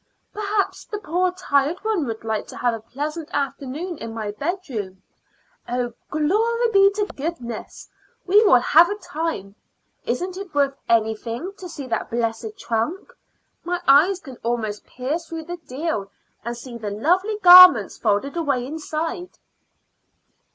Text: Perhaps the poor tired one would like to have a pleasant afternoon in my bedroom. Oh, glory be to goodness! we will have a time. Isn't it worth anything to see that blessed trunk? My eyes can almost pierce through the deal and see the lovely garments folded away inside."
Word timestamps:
Perhaps 0.33 0.85
the 0.85 0.97
poor 0.97 1.31
tired 1.31 1.83
one 1.83 2.07
would 2.07 2.23
like 2.23 2.47
to 2.47 2.57
have 2.57 2.73
a 2.73 2.79
pleasant 2.79 3.29
afternoon 3.33 3.99
in 3.99 4.15
my 4.15 4.31
bedroom. 4.31 5.03
Oh, 5.69 5.93
glory 6.09 6.71
be 6.71 6.89
to 6.95 7.05
goodness! 7.15 7.87
we 8.25 8.43
will 8.43 8.55
have 8.59 8.89
a 8.89 8.95
time. 8.95 9.53
Isn't 10.05 10.37
it 10.37 10.55
worth 10.55 10.73
anything 10.89 11.53
to 11.55 11.69
see 11.69 11.85
that 11.85 12.09
blessed 12.09 12.57
trunk? 12.57 13.13
My 13.63 13.79
eyes 13.87 14.19
can 14.19 14.37
almost 14.37 14.87
pierce 14.87 15.27
through 15.27 15.43
the 15.43 15.57
deal 15.57 16.09
and 16.43 16.57
see 16.57 16.79
the 16.79 16.89
lovely 16.89 17.37
garments 17.43 17.99
folded 17.99 18.35
away 18.35 18.65
inside." 18.65 19.37